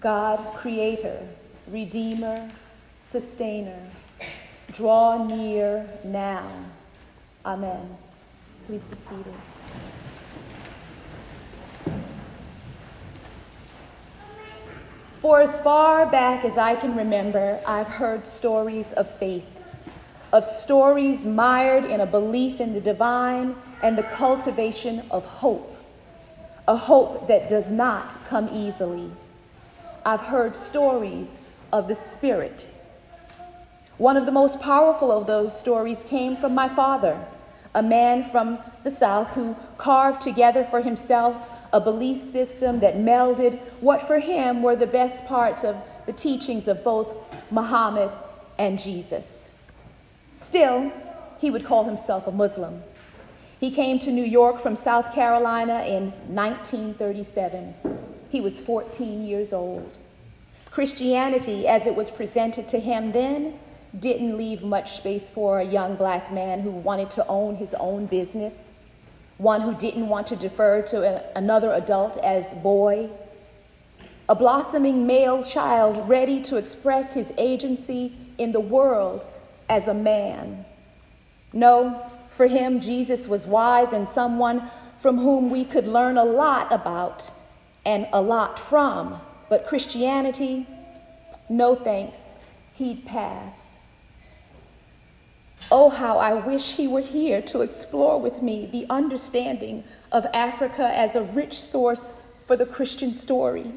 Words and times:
God, 0.00 0.54
creator, 0.54 1.26
redeemer, 1.68 2.48
sustainer, 3.00 3.78
draw 4.72 5.26
near 5.26 5.88
now. 6.04 6.50
Amen. 7.44 7.96
Please 8.66 8.86
be 8.86 8.96
seated. 9.08 9.34
For 15.20 15.40
as 15.40 15.60
far 15.60 16.06
back 16.06 16.44
as 16.44 16.58
I 16.58 16.76
can 16.76 16.94
remember, 16.94 17.58
I've 17.66 17.88
heard 17.88 18.26
stories 18.26 18.92
of 18.92 19.10
faith, 19.18 19.46
of 20.32 20.44
stories 20.44 21.24
mired 21.24 21.84
in 21.84 22.00
a 22.00 22.06
belief 22.06 22.60
in 22.60 22.74
the 22.74 22.80
divine 22.80 23.56
and 23.82 23.96
the 23.96 24.02
cultivation 24.02 25.02
of 25.10 25.24
hope, 25.24 25.74
a 26.68 26.76
hope 26.76 27.28
that 27.28 27.48
does 27.48 27.72
not 27.72 28.24
come 28.26 28.50
easily. 28.52 29.10
I've 30.06 30.20
heard 30.20 30.54
stories 30.54 31.40
of 31.72 31.88
the 31.88 31.96
Spirit. 31.96 32.64
One 33.98 34.16
of 34.16 34.24
the 34.24 34.30
most 34.30 34.60
powerful 34.60 35.10
of 35.10 35.26
those 35.26 35.58
stories 35.58 36.04
came 36.04 36.36
from 36.36 36.54
my 36.54 36.68
father, 36.68 37.26
a 37.74 37.82
man 37.82 38.22
from 38.22 38.60
the 38.84 38.90
South 38.92 39.34
who 39.34 39.56
carved 39.78 40.20
together 40.20 40.62
for 40.62 40.80
himself 40.80 41.34
a 41.72 41.80
belief 41.80 42.20
system 42.20 42.78
that 42.78 42.94
melded 42.94 43.58
what 43.80 44.00
for 44.00 44.20
him 44.20 44.62
were 44.62 44.76
the 44.76 44.86
best 44.86 45.26
parts 45.26 45.64
of 45.64 45.74
the 46.06 46.12
teachings 46.12 46.68
of 46.68 46.84
both 46.84 47.12
Muhammad 47.50 48.12
and 48.58 48.78
Jesus. 48.78 49.50
Still, 50.36 50.92
he 51.40 51.50
would 51.50 51.64
call 51.64 51.82
himself 51.82 52.28
a 52.28 52.30
Muslim. 52.30 52.84
He 53.58 53.72
came 53.72 53.98
to 53.98 54.12
New 54.12 54.24
York 54.24 54.60
from 54.60 54.76
South 54.76 55.12
Carolina 55.12 55.80
in 55.80 56.12
1937. 56.32 57.74
He 58.28 58.40
was 58.40 58.60
14 58.60 59.26
years 59.26 59.52
old. 59.52 59.98
Christianity, 60.76 61.66
as 61.66 61.86
it 61.86 61.96
was 61.96 62.10
presented 62.10 62.68
to 62.68 62.78
him 62.78 63.10
then, 63.12 63.58
didn't 63.98 64.36
leave 64.36 64.62
much 64.62 64.98
space 64.98 65.30
for 65.30 65.58
a 65.58 65.64
young 65.64 65.96
black 65.96 66.30
man 66.30 66.60
who 66.60 66.70
wanted 66.70 67.08
to 67.12 67.26
own 67.28 67.56
his 67.56 67.72
own 67.80 68.04
business 68.04 68.52
one 69.38 69.62
who 69.62 69.74
didn't 69.74 70.06
want 70.06 70.26
to 70.26 70.36
defer 70.36 70.82
to 70.82 71.34
another 71.34 71.72
adult 71.72 72.18
as 72.18 72.44
boy, 72.62 73.08
a 74.28 74.34
blossoming 74.34 75.06
male 75.06 75.42
child 75.42 76.06
ready 76.06 76.42
to 76.42 76.58
express 76.58 77.14
his 77.14 77.32
agency 77.38 78.12
in 78.36 78.52
the 78.52 78.60
world 78.60 79.26
as 79.70 79.88
a 79.88 79.94
man. 79.94 80.62
No, 81.54 82.06
for 82.28 82.48
him, 82.48 82.80
Jesus 82.80 83.26
was 83.26 83.46
wise 83.46 83.94
and 83.94 84.06
someone 84.06 84.70
from 84.98 85.16
whom 85.16 85.48
we 85.48 85.64
could 85.64 85.88
learn 85.88 86.18
a 86.18 86.24
lot 86.24 86.70
about 86.70 87.30
and 87.86 88.06
a 88.12 88.20
lot 88.20 88.58
from. 88.58 89.22
But 89.48 89.66
Christianity, 89.66 90.66
no 91.48 91.74
thanks, 91.74 92.18
he'd 92.74 93.04
pass. 93.06 93.78
Oh, 95.70 95.90
how 95.90 96.18
I 96.18 96.34
wish 96.34 96.76
he 96.76 96.86
were 96.86 97.00
here 97.00 97.42
to 97.42 97.62
explore 97.62 98.20
with 98.20 98.42
me 98.42 98.66
the 98.66 98.86
understanding 98.88 99.84
of 100.12 100.26
Africa 100.32 100.92
as 100.94 101.16
a 101.16 101.22
rich 101.22 101.60
source 101.60 102.12
for 102.46 102.56
the 102.56 102.66
Christian 102.66 103.14
story. 103.14 103.72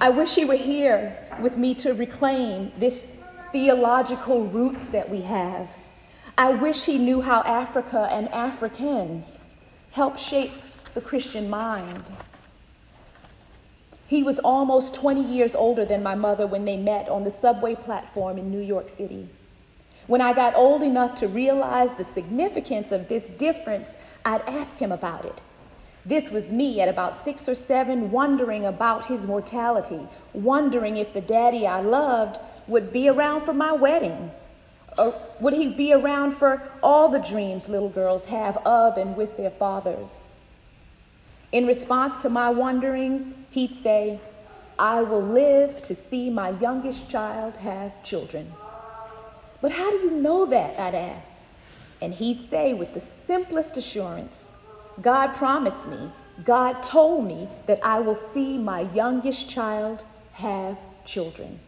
I 0.00 0.10
wish 0.10 0.34
he 0.34 0.44
were 0.44 0.54
here 0.54 1.16
with 1.40 1.56
me 1.56 1.74
to 1.76 1.92
reclaim 1.92 2.72
this 2.78 3.06
theological 3.52 4.46
roots 4.46 4.88
that 4.88 5.08
we 5.08 5.22
have. 5.22 5.74
I 6.36 6.50
wish 6.50 6.84
he 6.84 6.98
knew 6.98 7.20
how 7.20 7.42
Africa 7.42 8.08
and 8.10 8.28
Africans 8.30 9.36
help 9.92 10.18
shape 10.18 10.52
the 10.94 11.00
Christian 11.00 11.48
mind. 11.48 12.02
He 14.06 14.22
was 14.22 14.38
almost 14.38 14.94
20 14.94 15.22
years 15.22 15.54
older 15.54 15.84
than 15.84 16.02
my 16.02 16.14
mother 16.14 16.46
when 16.46 16.64
they 16.64 16.76
met 16.76 17.08
on 17.08 17.24
the 17.24 17.30
subway 17.30 17.74
platform 17.74 18.38
in 18.38 18.50
New 18.50 18.60
York 18.60 18.88
City. 18.88 19.28
When 20.06 20.20
I 20.20 20.34
got 20.34 20.54
old 20.54 20.82
enough 20.82 21.14
to 21.20 21.28
realize 21.28 21.94
the 21.94 22.04
significance 22.04 22.92
of 22.92 23.08
this 23.08 23.30
difference, 23.30 23.96
I'd 24.24 24.42
ask 24.42 24.76
him 24.76 24.92
about 24.92 25.24
it. 25.24 25.40
This 26.04 26.30
was 26.30 26.52
me 26.52 26.82
at 26.82 26.88
about 26.88 27.16
six 27.16 27.48
or 27.48 27.54
seven, 27.54 28.10
wondering 28.10 28.66
about 28.66 29.06
his 29.06 29.26
mortality, 29.26 30.06
wondering 30.34 30.98
if 30.98 31.14
the 31.14 31.22
daddy 31.22 31.66
I 31.66 31.80
loved 31.80 32.38
would 32.66 32.92
be 32.92 33.08
around 33.08 33.46
for 33.46 33.54
my 33.54 33.72
wedding. 33.72 34.30
Or 34.98 35.14
would 35.40 35.54
he 35.54 35.68
be 35.68 35.94
around 35.94 36.32
for 36.32 36.70
all 36.82 37.08
the 37.08 37.18
dreams 37.18 37.70
little 37.70 37.88
girls 37.88 38.26
have 38.26 38.58
of 38.66 38.98
and 38.98 39.16
with 39.16 39.38
their 39.38 39.50
fathers? 39.50 40.28
In 41.54 41.68
response 41.68 42.18
to 42.18 42.28
my 42.28 42.50
wonderings, 42.50 43.32
he'd 43.50 43.76
say, 43.76 44.18
I 44.76 45.02
will 45.02 45.22
live 45.22 45.82
to 45.82 45.94
see 45.94 46.28
my 46.28 46.50
youngest 46.50 47.08
child 47.08 47.58
have 47.58 47.92
children. 48.02 48.52
But 49.60 49.70
how 49.70 49.88
do 49.88 49.98
you 49.98 50.10
know 50.10 50.46
that? 50.46 50.76
I'd 50.80 50.96
ask. 50.96 51.28
And 52.02 52.12
he'd 52.12 52.40
say 52.40 52.74
with 52.74 52.92
the 52.92 52.98
simplest 52.98 53.76
assurance 53.76 54.48
God 55.00 55.28
promised 55.36 55.86
me, 55.86 56.10
God 56.44 56.82
told 56.82 57.24
me 57.24 57.48
that 57.66 57.78
I 57.84 58.00
will 58.00 58.16
see 58.16 58.58
my 58.58 58.80
youngest 58.92 59.48
child 59.48 60.02
have 60.32 60.76
children. 61.04 61.60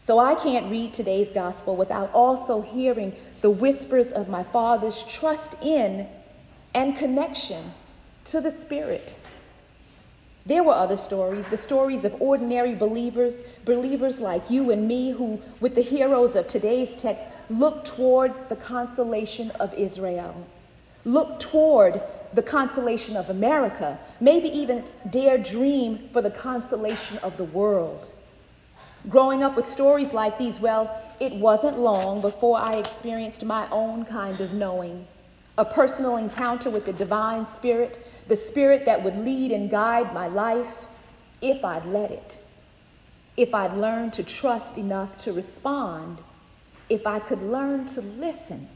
So 0.00 0.18
I 0.18 0.34
can't 0.34 0.70
read 0.70 0.94
today's 0.94 1.32
gospel 1.32 1.76
without 1.76 2.10
also 2.14 2.62
hearing 2.62 3.12
the 3.42 3.50
whispers 3.50 4.10
of 4.10 4.30
my 4.30 4.42
Father's 4.42 5.02
trust 5.02 5.54
in 5.62 6.06
and 6.74 6.96
connection 6.96 7.74
to 8.28 8.40
the 8.40 8.50
Spirit. 8.50 9.14
There 10.44 10.62
were 10.62 10.74
other 10.74 10.96
stories, 10.96 11.48
the 11.48 11.56
stories 11.56 12.04
of 12.04 12.20
ordinary 12.20 12.74
believers, 12.74 13.42
believers 13.64 14.20
like 14.20 14.50
you 14.50 14.70
and 14.70 14.86
me, 14.86 15.10
who, 15.10 15.40
with 15.60 15.74
the 15.74 15.82
heroes 15.82 16.36
of 16.36 16.46
today's 16.46 16.96
text, 16.96 17.28
look 17.50 17.84
toward 17.84 18.32
the 18.48 18.56
consolation 18.56 19.50
of 19.52 19.72
Israel, 19.74 20.46
look 21.04 21.40
toward 21.40 22.00
the 22.34 22.42
consolation 22.42 23.16
of 23.16 23.30
America, 23.30 23.98
maybe 24.20 24.48
even 24.48 24.84
dare 25.08 25.38
dream 25.38 26.08
for 26.12 26.20
the 26.22 26.30
consolation 26.30 27.18
of 27.18 27.36
the 27.36 27.44
world. 27.44 28.12
Growing 29.08 29.42
up 29.42 29.56
with 29.56 29.66
stories 29.66 30.12
like 30.12 30.38
these, 30.38 30.60
well, 30.60 31.02
it 31.20 31.34
wasn't 31.34 31.78
long 31.78 32.20
before 32.20 32.58
I 32.58 32.74
experienced 32.74 33.44
my 33.44 33.68
own 33.70 34.04
kind 34.04 34.38
of 34.40 34.52
knowing 34.52 35.06
a 35.58 35.64
personal 35.64 36.16
encounter 36.16 36.70
with 36.70 36.86
the 36.86 36.92
divine 36.92 37.44
spirit, 37.44 38.06
the 38.28 38.36
spirit 38.36 38.84
that 38.86 39.02
would 39.02 39.16
lead 39.18 39.50
and 39.50 39.68
guide 39.68 40.14
my 40.14 40.28
life 40.28 40.86
if 41.42 41.64
I'd 41.64 41.84
let 41.84 42.12
it, 42.12 42.38
if 43.36 43.52
I'd 43.52 43.74
learned 43.76 44.12
to 44.14 44.22
trust 44.22 44.78
enough 44.78 45.18
to 45.24 45.32
respond, 45.32 46.18
if 46.88 47.08
I 47.08 47.18
could 47.18 47.42
learn 47.42 47.86
to 47.86 48.00
listen. 48.00 48.68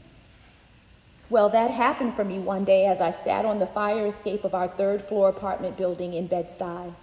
Well, 1.29 1.47
that 1.49 1.71
happened 1.71 2.15
for 2.15 2.25
me 2.25 2.37
one 2.37 2.65
day 2.65 2.85
as 2.85 2.99
I 2.99 3.11
sat 3.11 3.45
on 3.45 3.59
the 3.59 3.67
fire 3.67 4.05
escape 4.05 4.43
of 4.43 4.53
our 4.53 4.67
third 4.67 5.01
floor 5.01 5.29
apartment 5.29 5.77
building 5.77 6.13
in 6.13 6.27
Bed-Stuy. 6.27 6.93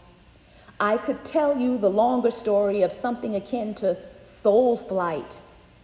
I 0.78 0.98
could 0.98 1.24
tell 1.24 1.58
you 1.58 1.78
the 1.78 1.88
longer 1.88 2.30
story 2.30 2.82
of 2.82 2.92
something 2.92 3.34
akin 3.34 3.74
to 3.76 3.97
soul 4.22 4.76
flight 4.76 5.41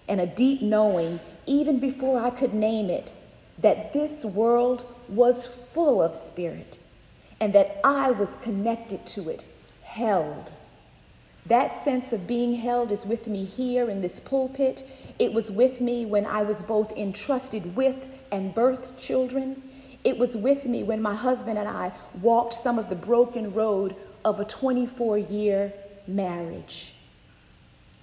and 0.06 0.20
a 0.20 0.26
deep 0.26 0.60
knowing 0.60 1.18
even 1.46 1.80
before 1.80 2.20
I 2.20 2.28
could 2.28 2.52
name 2.52 2.90
it 2.90 3.14
that 3.58 3.92
this 3.92 4.24
world 4.24 4.84
was 5.08 5.46
full 5.46 6.02
of 6.02 6.14
spirit 6.14 6.78
and 7.40 7.52
that 7.52 7.80
I 7.84 8.10
was 8.10 8.36
connected 8.36 9.06
to 9.06 9.28
it, 9.28 9.44
held. 9.82 10.50
That 11.46 11.72
sense 11.72 12.12
of 12.12 12.26
being 12.26 12.54
held 12.54 12.90
is 12.90 13.06
with 13.06 13.26
me 13.26 13.44
here 13.44 13.88
in 13.88 14.00
this 14.00 14.18
pulpit. 14.18 14.88
It 15.18 15.32
was 15.32 15.50
with 15.50 15.80
me 15.80 16.04
when 16.04 16.26
I 16.26 16.42
was 16.42 16.62
both 16.62 16.92
entrusted 16.96 17.76
with 17.76 18.06
and 18.32 18.54
birthed 18.54 18.98
children. 18.98 19.62
It 20.02 20.18
was 20.18 20.36
with 20.36 20.64
me 20.64 20.82
when 20.82 21.00
my 21.00 21.14
husband 21.14 21.58
and 21.58 21.68
I 21.68 21.92
walked 22.20 22.54
some 22.54 22.78
of 22.78 22.88
the 22.88 22.96
broken 22.96 23.52
road 23.52 23.94
of 24.24 24.40
a 24.40 24.44
24 24.44 25.18
year 25.18 25.72
marriage. 26.06 26.92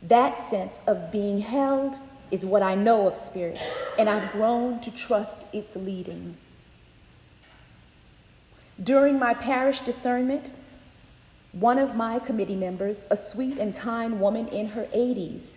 That 0.04 0.38
sense 0.40 0.82
of 0.88 1.12
being 1.12 1.40
held 1.40 2.00
is 2.34 2.44
what 2.44 2.64
I 2.64 2.74
know 2.74 3.08
of 3.08 3.16
spirit, 3.16 3.60
and 4.00 4.10
I've 4.10 4.32
grown 4.32 4.80
to 4.82 4.90
trust 4.90 5.46
its 5.54 5.76
leading. 5.76 6.36
During 8.84 9.20
my 9.20 9.36
parish 9.36 9.82
discernment, 9.82 10.52
one 11.52 11.78
of 11.78 11.96
my 11.96 12.18
committee 12.18 12.56
members, 12.56 13.06
a 13.12 13.16
sweet 13.16 13.60
and 13.60 13.78
kind 13.78 14.20
woman 14.20 14.48
in 14.48 14.70
her 14.70 14.86
80s, 14.86 15.52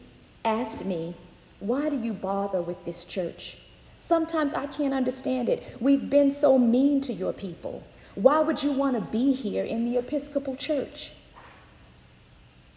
asked 0.44 0.84
me, 0.84 1.14
Why 1.61 1.88
do 1.88 1.99
you 1.99 2.12
bother 2.12 2.61
with 2.61 2.84
this 2.84 3.06
church? 3.06 3.56
Sometimes 3.99 4.52
I 4.52 4.67
can't 4.67 4.93
understand 4.93 5.49
it. 5.49 5.78
We've 5.81 6.11
been 6.11 6.31
so 6.31 6.58
mean 6.58 7.00
to 7.00 7.14
your 7.14 7.32
people. 7.32 7.82
Why 8.14 8.40
would 8.40 8.62
you 8.62 8.73
want 8.73 8.96
to 8.96 9.00
be 9.00 9.32
here 9.32 9.64
in 9.64 9.90
the 9.90 9.99
Episcopal 9.99 10.56
Church? 10.56 11.12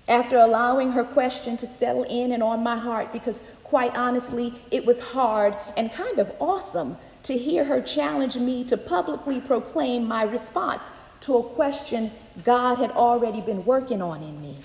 After 0.08 0.38
allowing 0.38 0.94
her 0.94 1.04
question 1.04 1.56
to 1.58 1.68
settle 1.68 2.04
in 2.06 2.32
and 2.32 2.42
on 2.42 2.64
my 2.64 2.78
heart, 2.78 3.14
because 3.14 3.44
quite 3.70 3.96
honestly, 3.96 4.54
it 4.72 4.84
was 4.84 5.00
hard 5.00 5.56
and 5.78 5.94
kind 5.94 6.18
of 6.18 6.32
awesome 6.40 6.98
to 7.22 7.38
hear 7.38 7.64
her 7.66 7.82
challenge 7.82 8.36
me 8.36 8.64
to 8.64 8.76
publicly 8.76 9.40
proclaim 9.40 10.08
my 10.08 10.24
response 10.24 10.90
to 11.22 11.38
a 11.38 11.44
question 11.44 12.12
God 12.44 12.80
had 12.80 12.90
already 12.92 13.42
been 13.42 13.64
working 13.66 14.02
on 14.02 14.24
in 14.24 14.42
me. 14.42 14.58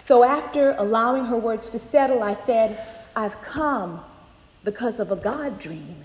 So 0.00 0.22
after 0.22 0.76
allowing 0.78 1.24
her 1.24 1.36
words 1.36 1.70
to 1.70 1.78
settle, 1.78 2.22
I 2.22 2.34
said, 2.34 2.78
I've 3.16 3.40
come 3.42 4.00
because 4.62 5.00
of 5.00 5.10
a 5.10 5.16
God 5.16 5.58
dream. 5.58 5.96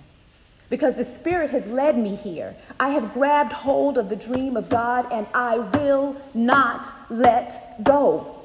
Because 0.69 0.95
the 0.95 1.05
Spirit 1.05 1.51
has 1.51 1.67
led 1.69 1.95
me 1.97 2.15
here. 2.15 2.55
I 2.79 2.89
have 2.89 3.13
grabbed 3.13 3.53
hold 3.53 3.99
of 3.99 4.09
the 4.09 4.15
dream 4.15 4.57
of 4.57 4.69
God 4.69 5.11
and 5.11 5.27
I 5.33 5.59
will 5.59 6.15
not 6.33 6.91
let 7.11 7.83
go. 7.83 8.42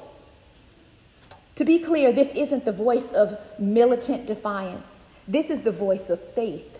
To 1.59 1.65
be 1.65 1.79
clear, 1.79 2.13
this 2.13 2.33
isn't 2.35 2.63
the 2.63 2.71
voice 2.71 3.11
of 3.11 3.37
militant 3.59 4.25
defiance. 4.25 5.03
This 5.27 5.49
is 5.49 5.63
the 5.63 5.73
voice 5.73 6.09
of 6.09 6.21
faith, 6.33 6.79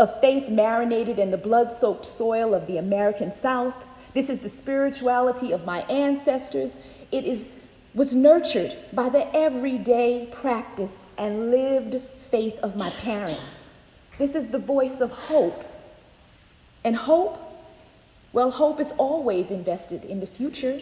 of 0.00 0.20
faith 0.20 0.48
marinated 0.48 1.20
in 1.20 1.30
the 1.30 1.36
blood 1.36 1.72
soaked 1.72 2.04
soil 2.04 2.52
of 2.52 2.66
the 2.66 2.76
American 2.76 3.30
South. 3.30 3.86
This 4.14 4.28
is 4.28 4.40
the 4.40 4.48
spirituality 4.48 5.52
of 5.52 5.64
my 5.64 5.82
ancestors. 5.82 6.80
It 7.12 7.24
is, 7.24 7.44
was 7.94 8.16
nurtured 8.16 8.76
by 8.92 9.10
the 9.10 9.32
everyday 9.32 10.26
practice 10.32 11.04
and 11.16 11.52
lived 11.52 12.02
faith 12.28 12.58
of 12.64 12.74
my 12.74 12.90
parents. 12.90 13.68
This 14.18 14.34
is 14.34 14.48
the 14.48 14.58
voice 14.58 15.00
of 15.00 15.12
hope. 15.12 15.64
And 16.82 16.96
hope, 16.96 17.38
well, 18.32 18.50
hope 18.50 18.80
is 18.80 18.90
always 18.98 19.52
invested 19.52 20.04
in 20.04 20.18
the 20.18 20.26
future. 20.26 20.80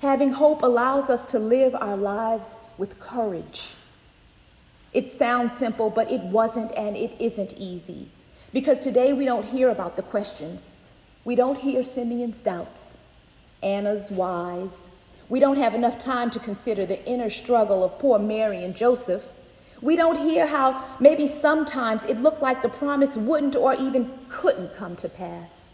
Having 0.00 0.30
hope 0.30 0.62
allows 0.62 1.10
us 1.10 1.26
to 1.26 1.38
live 1.38 1.74
our 1.74 1.98
lives 1.98 2.54
with 2.80 2.98
courage. 2.98 3.74
It 4.94 5.06
sounds 5.06 5.56
simple, 5.56 5.90
but 5.90 6.10
it 6.10 6.22
wasn't 6.22 6.72
and 6.72 6.96
it 6.96 7.14
isn't 7.20 7.52
easy. 7.58 8.08
Because 8.54 8.80
today 8.80 9.12
we 9.12 9.26
don't 9.26 9.44
hear 9.44 9.68
about 9.68 9.96
the 9.96 10.02
questions. 10.02 10.76
We 11.24 11.36
don't 11.36 11.58
hear 11.58 11.84
Simeon's 11.84 12.40
doubts, 12.40 12.96
Anna's 13.62 14.10
whys. 14.10 14.88
We 15.28 15.38
don't 15.38 15.58
have 15.58 15.74
enough 15.74 15.98
time 15.98 16.30
to 16.30 16.40
consider 16.40 16.86
the 16.86 17.06
inner 17.06 17.28
struggle 17.28 17.84
of 17.84 17.98
poor 17.98 18.18
Mary 18.18 18.64
and 18.64 18.74
Joseph. 18.74 19.28
We 19.82 19.94
don't 19.94 20.18
hear 20.18 20.46
how 20.46 20.82
maybe 20.98 21.28
sometimes 21.28 22.04
it 22.04 22.20
looked 22.20 22.42
like 22.42 22.62
the 22.62 22.68
promise 22.70 23.16
wouldn't 23.16 23.54
or 23.54 23.74
even 23.74 24.10
couldn't 24.30 24.74
come 24.74 24.96
to 24.96 25.08
pass. 25.08 25.69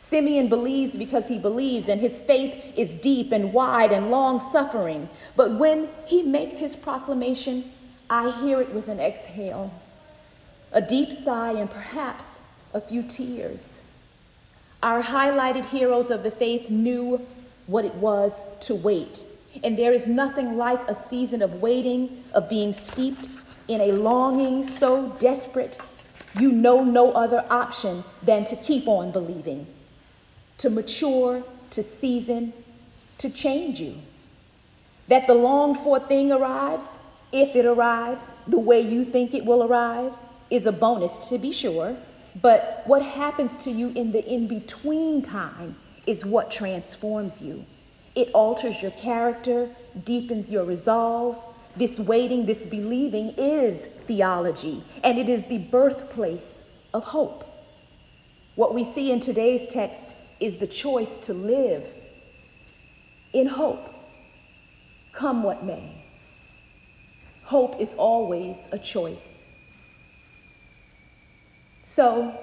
Simeon 0.00 0.48
believes 0.48 0.96
because 0.96 1.28
he 1.28 1.38
believes, 1.38 1.86
and 1.86 2.00
his 2.00 2.22
faith 2.22 2.72
is 2.74 2.94
deep 2.94 3.32
and 3.32 3.52
wide 3.52 3.92
and 3.92 4.10
long 4.10 4.40
suffering. 4.40 5.10
But 5.36 5.52
when 5.52 5.90
he 6.06 6.22
makes 6.22 6.58
his 6.58 6.74
proclamation, 6.74 7.70
I 8.08 8.30
hear 8.40 8.62
it 8.62 8.72
with 8.72 8.88
an 8.88 8.98
exhale, 8.98 9.72
a 10.72 10.80
deep 10.80 11.12
sigh, 11.12 11.52
and 11.52 11.70
perhaps 11.70 12.40
a 12.72 12.80
few 12.80 13.02
tears. 13.02 13.82
Our 14.82 15.02
highlighted 15.02 15.66
heroes 15.66 16.10
of 16.10 16.22
the 16.22 16.30
faith 16.30 16.70
knew 16.70 17.24
what 17.66 17.84
it 17.84 17.94
was 17.94 18.42
to 18.60 18.74
wait. 18.74 19.26
And 19.62 19.78
there 19.78 19.92
is 19.92 20.08
nothing 20.08 20.56
like 20.56 20.82
a 20.88 20.94
season 20.94 21.42
of 21.42 21.60
waiting, 21.60 22.24
of 22.32 22.48
being 22.48 22.72
steeped 22.72 23.28
in 23.68 23.82
a 23.82 23.92
longing 23.92 24.64
so 24.64 25.10
desperate, 25.18 25.78
you 26.38 26.50
know 26.50 26.82
no 26.82 27.12
other 27.12 27.44
option 27.50 28.02
than 28.22 28.46
to 28.46 28.56
keep 28.56 28.88
on 28.88 29.12
believing 29.12 29.66
to 30.60 30.68
mature, 30.68 31.42
to 31.70 31.82
season, 31.82 32.52
to 33.16 33.30
change 33.30 33.80
you. 33.80 33.94
That 35.08 35.26
the 35.26 35.34
longed 35.34 35.78
for 35.78 35.98
thing 35.98 36.30
arrives, 36.30 36.86
if 37.32 37.56
it 37.56 37.64
arrives, 37.64 38.34
the 38.46 38.58
way 38.58 38.80
you 38.82 39.04
think 39.04 39.32
it 39.32 39.44
will 39.44 39.62
arrive, 39.62 40.12
is 40.50 40.66
a 40.66 40.72
bonus 40.72 41.16
to 41.28 41.38
be 41.38 41.50
sure. 41.50 41.96
But 42.42 42.82
what 42.84 43.00
happens 43.00 43.56
to 43.58 43.70
you 43.70 43.88
in 43.96 44.12
the 44.12 44.22
in 44.24 44.48
between 44.48 45.22
time 45.22 45.76
is 46.06 46.26
what 46.26 46.50
transforms 46.50 47.40
you. 47.40 47.64
It 48.14 48.30
alters 48.34 48.82
your 48.82 48.90
character, 48.92 49.70
deepens 50.04 50.50
your 50.50 50.64
resolve. 50.64 51.42
This 51.74 51.98
waiting, 51.98 52.44
this 52.44 52.66
believing 52.66 53.30
is 53.38 53.86
theology, 54.06 54.82
and 55.02 55.18
it 55.18 55.28
is 55.28 55.46
the 55.46 55.58
birthplace 55.58 56.64
of 56.92 57.04
hope. 57.04 57.46
What 58.56 58.74
we 58.74 58.84
see 58.84 59.10
in 59.10 59.20
today's 59.20 59.66
text 59.66 60.16
is 60.40 60.56
the 60.56 60.66
choice 60.66 61.18
to 61.20 61.34
live 61.34 61.84
in 63.32 63.46
hope, 63.46 63.94
come 65.12 65.42
what 65.42 65.64
may. 65.64 66.04
Hope 67.44 67.80
is 67.80 67.94
always 67.94 68.68
a 68.72 68.78
choice. 68.78 69.44
So, 71.82 72.38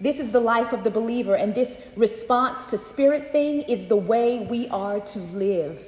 this 0.00 0.20
is 0.20 0.30
the 0.30 0.40
life 0.40 0.72
of 0.72 0.84
the 0.84 0.90
believer, 0.90 1.36
and 1.36 1.54
this 1.54 1.80
response 1.96 2.66
to 2.66 2.78
spirit 2.78 3.32
thing 3.32 3.62
is 3.62 3.86
the 3.86 3.96
way 3.96 4.38
we 4.38 4.68
are 4.68 5.00
to 5.00 5.18
live. 5.18 5.80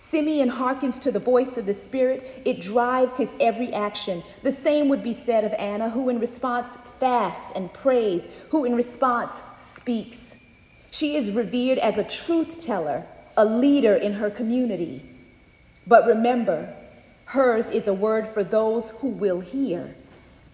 Simeon 0.00 0.48
hearkens 0.48 0.98
to 0.98 1.12
the 1.12 1.18
voice 1.18 1.58
of 1.58 1.66
the 1.66 1.74
Spirit. 1.74 2.42
It 2.46 2.60
drives 2.60 3.18
his 3.18 3.28
every 3.38 3.72
action. 3.74 4.22
The 4.42 4.50
same 4.50 4.88
would 4.88 5.02
be 5.02 5.12
said 5.12 5.44
of 5.44 5.52
Anna, 5.52 5.90
who 5.90 6.08
in 6.08 6.18
response 6.18 6.78
fasts 6.98 7.52
and 7.54 7.70
prays, 7.72 8.28
who 8.48 8.64
in 8.64 8.74
response 8.74 9.34
speaks. 9.56 10.29
She 10.90 11.16
is 11.16 11.30
revered 11.30 11.78
as 11.78 11.98
a 11.98 12.04
truth 12.04 12.64
teller, 12.64 13.04
a 13.36 13.44
leader 13.44 13.94
in 13.94 14.14
her 14.14 14.30
community. 14.30 15.02
But 15.86 16.06
remember, 16.06 16.74
hers 17.26 17.70
is 17.70 17.86
a 17.86 17.94
word 17.94 18.26
for 18.28 18.42
those 18.42 18.90
who 18.90 19.08
will 19.08 19.40
hear, 19.40 19.94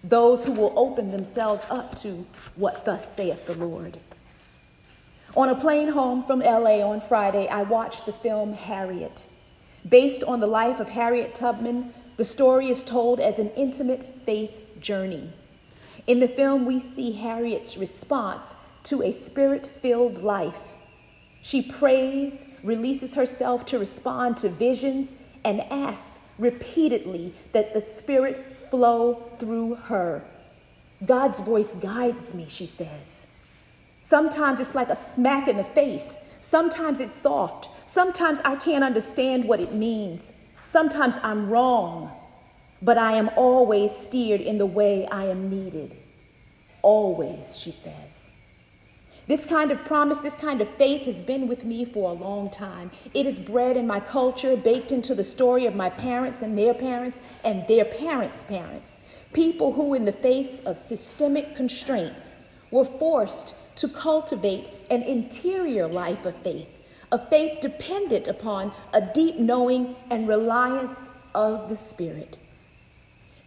those 0.03 0.45
who 0.45 0.51
will 0.51 0.73
open 0.75 1.11
themselves 1.11 1.63
up 1.69 1.99
to 2.01 2.25
what 2.55 2.85
thus 2.85 3.15
saith 3.15 3.45
the 3.47 3.55
Lord. 3.55 3.99
On 5.35 5.49
a 5.49 5.55
plane 5.55 5.89
home 5.89 6.23
from 6.23 6.39
LA 6.39 6.79
on 6.81 7.01
Friday, 7.01 7.47
I 7.47 7.63
watched 7.63 8.05
the 8.05 8.13
film 8.13 8.53
Harriet. 8.53 9.25
Based 9.87 10.23
on 10.23 10.39
the 10.39 10.47
life 10.47 10.79
of 10.79 10.89
Harriet 10.89 11.35
Tubman, 11.35 11.93
the 12.17 12.25
story 12.25 12.69
is 12.69 12.83
told 12.83 13.19
as 13.19 13.37
an 13.37 13.49
intimate 13.51 14.21
faith 14.25 14.51
journey. 14.79 15.31
In 16.07 16.19
the 16.19 16.27
film, 16.27 16.65
we 16.65 16.79
see 16.79 17.11
Harriet's 17.11 17.77
response 17.77 18.53
to 18.87 19.03
a 19.03 19.11
spirit 19.11 19.65
filled 19.81 20.23
life. 20.23 20.59
She 21.41 21.61
prays, 21.61 22.45
releases 22.63 23.13
herself 23.13 23.65
to 23.67 23.79
respond 23.79 24.37
to 24.37 24.49
visions, 24.49 25.13
and 25.45 25.61
asks 25.71 26.19
repeatedly 26.37 27.33
that 27.53 27.73
the 27.73 27.81
Spirit 27.81 28.45
flow 28.69 29.31
through 29.39 29.75
her. 29.75 30.23
God's 31.05 31.39
voice 31.39 31.75
guides 31.75 32.33
me, 32.33 32.47
she 32.49 32.65
says. 32.65 33.27
Sometimes 34.03 34.59
it's 34.59 34.75
like 34.75 34.89
a 34.89 34.95
smack 34.95 35.47
in 35.47 35.57
the 35.57 35.63
face. 35.63 36.17
Sometimes 36.39 36.99
it's 36.99 37.13
soft. 37.13 37.69
Sometimes 37.89 38.39
I 38.43 38.55
can't 38.55 38.83
understand 38.83 39.45
what 39.45 39.59
it 39.59 39.73
means. 39.73 40.33
Sometimes 40.63 41.17
I'm 41.23 41.49
wrong, 41.49 42.11
but 42.81 42.97
I 42.97 43.13
am 43.13 43.29
always 43.35 43.95
steered 43.95 44.41
in 44.41 44.57
the 44.57 44.65
way 44.65 45.07
I 45.07 45.25
am 45.25 45.49
needed. 45.49 45.95
Always, 46.81 47.57
she 47.57 47.71
says. 47.71 48.26
This 49.27 49.45
kind 49.45 49.71
of 49.71 49.83
promise, 49.83 50.19
this 50.19 50.37
kind 50.37 50.61
of 50.61 50.69
faith 50.75 51.03
has 51.03 51.21
been 51.21 51.49
with 51.49 51.65
me 51.65 51.83
for 51.83 52.09
a 52.09 52.13
long 52.13 52.49
time. 52.49 52.91
It 53.13 53.25
is 53.25 53.39
bred 53.39 53.75
in 53.75 53.85
my 53.85 53.99
culture, 53.99 54.55
baked 54.55 54.93
into 54.93 55.13
the 55.13 55.23
story 55.25 55.65
of 55.65 55.75
my 55.75 55.89
parents 55.89 56.41
and 56.41 56.57
their 56.57 56.73
parents 56.73 57.19
and 57.43 57.67
their 57.67 57.83
parents' 57.83 58.43
parents. 58.43 58.99
People 59.33 59.73
who, 59.73 59.93
in 59.93 60.05
the 60.05 60.13
face 60.13 60.61
of 60.65 60.77
systemic 60.77 61.57
constraints, 61.57 62.35
were 62.71 62.85
forced 62.85 63.55
to 63.75 63.89
cultivate 63.89 64.69
an 64.89 65.03
interior 65.03 65.87
life 65.87 66.25
of 66.25 66.35
faith, 66.37 66.69
a 67.11 67.19
faith 67.29 67.59
dependent 67.59 68.29
upon 68.29 68.71
a 68.93 69.01
deep 69.01 69.37
knowing 69.37 69.97
and 70.09 70.29
reliance 70.29 71.09
of 71.35 71.67
the 71.67 71.75
Spirit. 71.75 72.37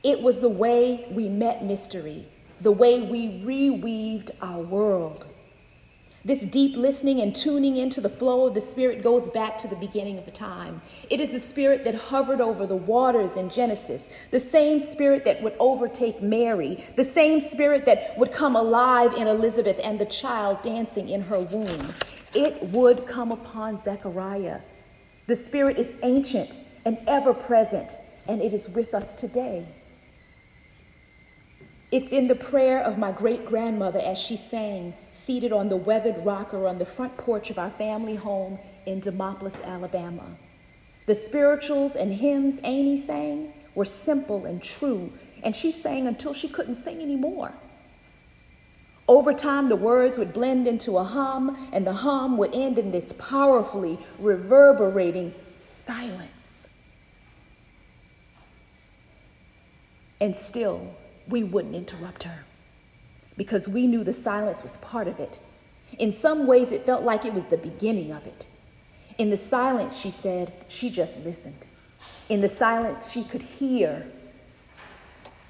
It 0.02 0.20
was 0.20 0.40
the 0.40 0.48
way 0.50 1.06
we 1.10 1.30
met 1.30 1.64
mystery, 1.64 2.26
the 2.60 2.70
way 2.70 3.00
we 3.00 3.42
reweaved 3.42 4.30
our 4.42 4.60
world. 4.60 5.24
This 6.22 6.42
deep 6.42 6.76
listening 6.76 7.22
and 7.22 7.34
tuning 7.34 7.78
into 7.78 8.02
the 8.02 8.10
flow 8.10 8.46
of 8.46 8.52
the 8.52 8.60
Spirit 8.60 9.02
goes 9.02 9.30
back 9.30 9.56
to 9.58 9.68
the 9.68 9.76
beginning 9.76 10.18
of 10.18 10.30
time. 10.34 10.82
It 11.08 11.18
is 11.18 11.30
the 11.30 11.40
Spirit 11.40 11.82
that 11.84 11.94
hovered 11.94 12.42
over 12.42 12.66
the 12.66 12.76
waters 12.76 13.36
in 13.36 13.48
Genesis, 13.48 14.06
the 14.30 14.38
same 14.38 14.80
Spirit 14.80 15.24
that 15.24 15.42
would 15.42 15.54
overtake 15.58 16.20
Mary, 16.20 16.84
the 16.96 17.04
same 17.04 17.40
Spirit 17.40 17.86
that 17.86 18.18
would 18.18 18.32
come 18.32 18.54
alive 18.54 19.14
in 19.14 19.28
Elizabeth 19.28 19.80
and 19.82 19.98
the 19.98 20.04
child 20.04 20.62
dancing 20.62 21.08
in 21.08 21.22
her 21.22 21.40
womb. 21.40 21.94
It 22.34 22.62
would 22.64 23.06
come 23.06 23.32
upon 23.32 23.82
Zechariah. 23.82 24.60
The 25.26 25.36
Spirit 25.36 25.78
is 25.78 25.90
ancient 26.02 26.60
and 26.84 26.98
ever 27.06 27.32
present, 27.32 27.98
and 28.28 28.42
it 28.42 28.52
is 28.52 28.68
with 28.68 28.92
us 28.92 29.14
today. 29.14 29.66
It's 31.92 32.12
in 32.12 32.28
the 32.28 32.36
prayer 32.36 32.80
of 32.80 32.98
my 32.98 33.10
great 33.10 33.44
grandmother 33.44 33.98
as 33.98 34.16
she 34.16 34.36
sang, 34.36 34.94
seated 35.10 35.52
on 35.52 35.68
the 35.68 35.76
weathered 35.76 36.24
rocker 36.24 36.68
on 36.68 36.78
the 36.78 36.84
front 36.84 37.16
porch 37.16 37.50
of 37.50 37.58
our 37.58 37.70
family 37.70 38.14
home 38.14 38.60
in 38.86 39.00
Demopolis, 39.00 39.60
Alabama. 39.64 40.36
The 41.06 41.16
spirituals 41.16 41.96
and 41.96 42.12
hymns 42.12 42.60
Amy 42.62 43.00
sang 43.00 43.52
were 43.74 43.84
simple 43.84 44.46
and 44.46 44.62
true, 44.62 45.12
and 45.42 45.56
she 45.56 45.72
sang 45.72 46.06
until 46.06 46.32
she 46.32 46.48
couldn't 46.48 46.76
sing 46.76 47.00
anymore. 47.02 47.52
Over 49.08 49.32
time, 49.32 49.68
the 49.68 49.74
words 49.74 50.16
would 50.16 50.32
blend 50.32 50.68
into 50.68 50.96
a 50.96 51.02
hum, 51.02 51.68
and 51.72 51.84
the 51.84 51.92
hum 51.92 52.36
would 52.36 52.54
end 52.54 52.78
in 52.78 52.92
this 52.92 53.12
powerfully 53.14 53.98
reverberating 54.20 55.34
silence. 55.58 56.68
And 60.20 60.36
still, 60.36 60.94
we 61.30 61.42
wouldn't 61.42 61.74
interrupt 61.74 62.24
her 62.24 62.44
because 63.36 63.68
we 63.68 63.86
knew 63.86 64.04
the 64.04 64.12
silence 64.12 64.62
was 64.62 64.76
part 64.78 65.08
of 65.08 65.18
it. 65.18 65.38
In 65.98 66.12
some 66.12 66.46
ways, 66.46 66.72
it 66.72 66.84
felt 66.84 67.02
like 67.02 67.24
it 67.24 67.34
was 67.34 67.44
the 67.46 67.56
beginning 67.56 68.12
of 68.12 68.26
it. 68.26 68.46
In 69.18 69.30
the 69.30 69.36
silence, 69.36 69.96
she 69.96 70.10
said, 70.10 70.52
she 70.68 70.90
just 70.90 71.18
listened. 71.24 71.66
In 72.28 72.40
the 72.40 72.48
silence, 72.48 73.10
she 73.10 73.24
could 73.24 73.42
hear 73.42 74.06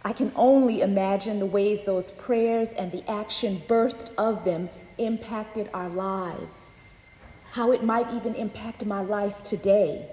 I 0.02 0.14
can 0.14 0.32
only 0.34 0.80
imagine 0.80 1.40
the 1.40 1.46
ways 1.46 1.82
those 1.82 2.10
prayers 2.10 2.72
and 2.72 2.90
the 2.90 3.08
action 3.10 3.62
birthed 3.68 4.10
of 4.16 4.44
them 4.46 4.70
impacted 4.96 5.68
our 5.74 5.90
lives, 5.90 6.70
how 7.52 7.72
it 7.72 7.84
might 7.84 8.10
even 8.14 8.34
impact 8.34 8.84
my 8.86 9.02
life 9.02 9.42
today. 9.42 10.08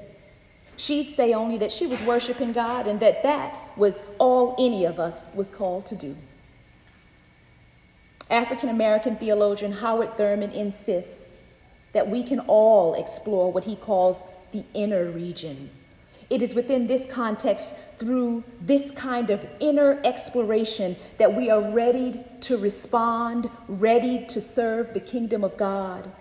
She'd 0.75 1.09
say 1.09 1.33
only 1.33 1.57
that 1.59 1.71
she 1.71 1.87
was 1.87 2.01
worshiping 2.01 2.51
God 2.51 2.87
and 2.87 2.99
that 2.99 3.23
that 3.23 3.66
was 3.77 4.03
all 4.17 4.55
any 4.57 4.85
of 4.85 4.99
us 4.99 5.25
was 5.33 5.49
called 5.49 5.85
to 5.87 5.95
do. 5.95 6.15
African 8.29 8.69
American 8.69 9.15
theologian 9.15 9.71
Howard 9.71 10.17
Thurman 10.17 10.51
insists 10.51 11.29
that 11.93 12.09
we 12.09 12.23
can 12.23 12.39
all 12.41 12.93
explore 12.95 13.51
what 13.51 13.63
he 13.63 13.75
calls 13.75 14.21
the 14.51 14.63
inner 14.73 15.05
region 15.05 15.69
it 16.29 16.41
is 16.41 16.53
within 16.53 16.87
this 16.87 17.05
context, 17.05 17.73
through 17.97 18.43
this 18.61 18.91
kind 18.91 19.29
of 19.29 19.45
inner 19.59 19.99
exploration, 20.03 20.97
that 21.17 21.33
we 21.33 21.49
are 21.49 21.71
ready 21.71 22.21
to 22.41 22.57
respond, 22.57 23.49
ready 23.67 24.25
to 24.27 24.41
serve 24.41 24.93
the 24.93 24.99
kingdom 24.99 25.43
of 25.43 25.55
God. 25.55 26.11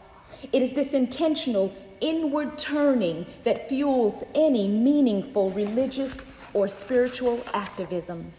It 0.53 0.63
is 0.63 0.75
this 0.75 0.93
intentional 0.93 1.75
inward 2.01 2.57
turning 2.57 3.27
that 3.43 3.69
fuels 3.69 4.23
any 4.35 4.69
meaningful 4.69 5.51
religious 5.51 6.21
or 6.57 6.67
spiritual 6.69 7.39
activism. 7.53 8.33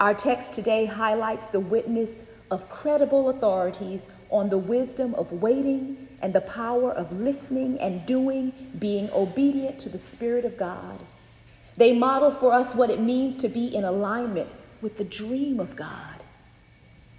Our 0.00 0.12
text 0.12 0.54
today 0.54 0.84
highlights 0.84 1.46
the 1.46 1.60
witness 1.60 2.24
of 2.50 2.68
credible 2.68 3.28
authorities 3.28 4.06
on 4.28 4.50
the 4.50 4.58
wisdom 4.58 5.14
of 5.14 5.30
waiting 5.30 6.08
and 6.20 6.34
the 6.34 6.40
power 6.40 6.90
of 6.90 7.12
listening 7.12 7.78
and 7.78 8.04
doing, 8.06 8.52
being 8.76 9.08
obedient 9.14 9.78
to 9.78 9.88
the 9.88 10.00
Spirit 10.00 10.44
of 10.44 10.56
God. 10.56 10.98
They 11.76 11.96
model 11.96 12.32
for 12.32 12.52
us 12.52 12.74
what 12.74 12.90
it 12.90 13.00
means 13.00 13.36
to 13.36 13.48
be 13.48 13.72
in 13.72 13.84
alignment 13.84 14.48
with 14.82 14.96
the 14.98 15.04
dream 15.04 15.60
of 15.60 15.76
God. 15.76 16.24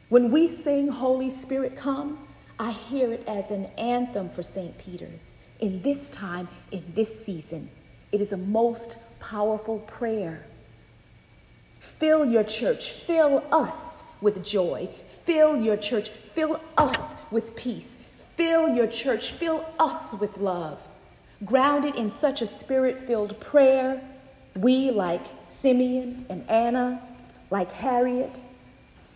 When 0.09 0.31
we 0.31 0.49
sing 0.49 0.89
Holy 0.89 1.29
Spirit 1.29 1.77
Come, 1.77 2.27
I 2.59 2.71
hear 2.71 3.13
it 3.13 3.23
as 3.25 3.51
an 3.51 3.67
anthem 3.77 4.29
for 4.29 4.43
St. 4.43 4.77
Peter's. 4.77 5.33
In 5.61 5.81
this 5.81 6.09
time, 6.09 6.49
in 6.71 6.83
this 6.93 7.23
season, 7.25 7.69
it 8.11 8.21
is 8.21 8.31
a 8.31 8.37
most 8.37 8.97
powerful 9.19 9.79
prayer. 9.79 10.45
Fill 11.79 12.25
your 12.25 12.43
church, 12.43 12.91
fill 12.91 13.43
us 13.51 14.03
with 14.21 14.43
joy. 14.43 14.89
Fill 15.25 15.57
your 15.57 15.77
church, 15.77 16.09
fill 16.09 16.61
us 16.77 17.15
with 17.31 17.55
peace. 17.55 17.99
Fill 18.35 18.75
your 18.75 18.87
church, 18.87 19.31
fill 19.31 19.65
us 19.79 20.13
with 20.13 20.37
love. 20.37 20.87
Grounded 21.43 21.95
in 21.95 22.09
such 22.09 22.41
a 22.41 22.47
spirit 22.47 23.05
filled 23.05 23.39
prayer, 23.39 24.01
we, 24.55 24.89
like 24.91 25.25
Simeon 25.49 26.25
and 26.29 26.47
Anna, 26.49 27.01
like 27.49 27.71
Harriet, 27.71 28.39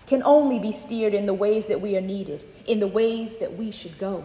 can 0.05 0.21
only 0.23 0.59
be 0.59 0.71
steered 0.71 1.13
in 1.13 1.25
the 1.25 1.33
ways 1.33 1.67
that 1.67 1.81
we 1.81 1.95
are 1.97 2.01
needed, 2.01 2.43
in 2.67 2.79
the 2.79 2.87
ways 2.87 3.37
that 3.37 3.57
we 3.57 3.71
should 3.71 3.97
go. 3.97 4.23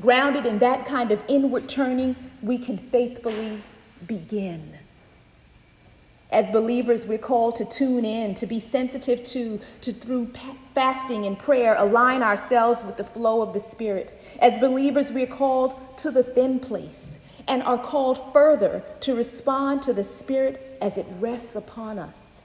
Grounded 0.00 0.46
in 0.46 0.58
that 0.58 0.86
kind 0.86 1.10
of 1.12 1.22
inward 1.28 1.68
turning, 1.68 2.16
we 2.42 2.58
can 2.58 2.78
faithfully 2.78 3.62
begin. 4.06 4.76
As 6.30 6.50
believers, 6.50 7.06
we're 7.06 7.18
called 7.18 7.54
to 7.56 7.64
tune 7.64 8.04
in, 8.04 8.34
to 8.34 8.46
be 8.46 8.58
sensitive 8.58 9.22
to, 9.24 9.60
to 9.80 9.92
through 9.92 10.32
fasting 10.74 11.24
and 11.24 11.38
prayer, 11.38 11.76
align 11.78 12.22
ourselves 12.22 12.82
with 12.82 12.96
the 12.96 13.04
flow 13.04 13.42
of 13.42 13.54
the 13.54 13.60
Spirit. 13.60 14.12
As 14.40 14.58
believers, 14.58 15.12
we're 15.12 15.26
called 15.26 15.76
to 15.98 16.10
the 16.10 16.24
thin 16.24 16.58
place 16.58 17.18
and 17.48 17.62
are 17.62 17.78
called 17.78 18.32
further 18.32 18.82
to 19.00 19.14
respond 19.14 19.82
to 19.82 19.92
the 19.92 20.02
Spirit 20.02 20.76
as 20.82 20.98
it 20.98 21.06
rests 21.20 21.54
upon 21.54 21.98
us. 21.98 22.42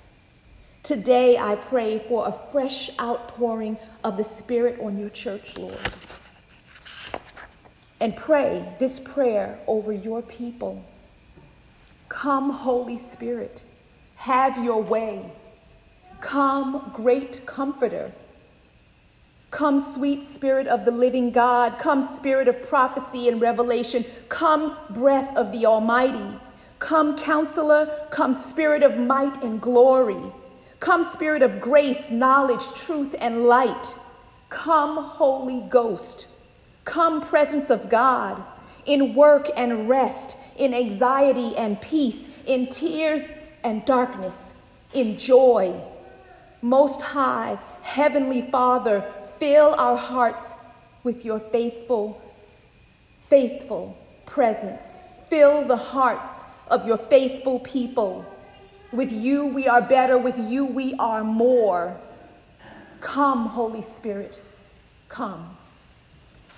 Today, 0.84 1.38
I 1.38 1.55
pray 1.55 2.00
for 2.00 2.27
a 2.27 2.51
fresh 2.51 2.89
outpouring 3.00 3.77
of 4.03 4.17
the 4.17 4.24
Spirit 4.24 4.79
on 4.79 4.98
your 4.98 5.10
church, 5.10 5.58
Lord. 5.58 5.77
And 8.01 8.15
pray 8.15 8.65
this 8.79 9.00
prayer 9.00 9.60
over 9.67 9.93
your 9.93 10.24
people. 10.24 10.84
Come, 12.10 12.50
Holy 12.50 12.98
Spirit. 12.98 13.63
Have 14.15 14.63
your 14.63 14.81
way. 14.81 15.31
Come, 16.20 16.91
great 16.96 17.46
comforter. 17.46 18.12
Come, 19.51 19.79
sweet 19.79 20.24
spirit 20.24 20.67
of 20.67 20.84
the 20.86 20.91
living 20.91 21.31
God. 21.31 21.77
Come, 21.77 22.01
spirit 22.01 22.48
of 22.48 22.62
prophecy 22.67 23.27
and 23.27 23.39
revelation. 23.39 24.03
Come, 24.29 24.77
breath 24.89 25.38
of 25.38 25.51
the 25.51 25.67
Almighty. 25.67 26.39
Come, 26.79 27.17
counselor. 27.17 28.08
Come, 28.10 28.34
spirit 28.34 28.84
of 28.84 28.98
might 28.98 29.43
and 29.43 29.62
glory. 29.62 30.22
Come, 30.79 31.03
spirit 31.03 31.43
of 31.43 31.62
grace, 31.62 32.12
knowledge, 32.12 32.65
truth, 32.75 33.15
and 33.20 33.43
light. 33.46 33.96
Come, 34.50 34.98
Holy 34.98 35.62
Ghost. 35.70 36.27
Come, 36.86 37.22
presence 37.22 37.70
of 37.70 37.90
God, 37.90 38.44
in 38.86 39.14
work 39.14 39.50
and 39.56 39.88
rest, 39.88 40.38
in 40.58 40.74
anxiety 40.74 41.56
and 41.56 41.80
peace, 41.80 42.30
in 42.46 42.68
tears 42.68 43.24
and 43.64 43.86
darkness 43.86 44.54
in 44.94 45.18
joy. 45.18 45.80
Most 46.62 47.02
High, 47.02 47.58
Heavenly 47.82 48.42
Father, 48.42 49.04
fill 49.38 49.74
our 49.78 49.98
hearts 49.98 50.54
with 51.04 51.26
your 51.26 51.40
faithful, 51.40 52.22
faithful 53.30 53.98
presence. 54.26 54.98
Fill 55.28 55.64
the 55.64 55.78
hearts 55.78 56.44
of 56.68 56.86
your 56.86 56.98
faithful 56.98 57.60
people. 57.60 58.26
With 58.92 59.12
you 59.12 59.48
we 59.48 59.68
are 59.68 59.82
better, 59.82 60.18
with 60.18 60.38
you 60.38 60.66
we 60.66 60.94
are 60.96 61.24
more. 61.24 61.98
Come, 63.00 63.48
Holy 63.48 63.82
Spirit, 63.82 64.44
come. 65.10 65.58